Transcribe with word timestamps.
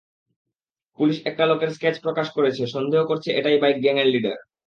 Police 0.99 1.17
একটা 1.25 1.43
লোকের 1.45 1.69
sketch 1.69 1.95
প্রকাশ 2.05 2.27
করেছে 2.37 2.63
সন্দেহ 2.67 3.01
করছে 3.05 3.29
এটাই 3.39 3.57
বাইক 3.61 3.77
গ্যাংয়ের 3.83 4.11
লিডার। 4.13 4.37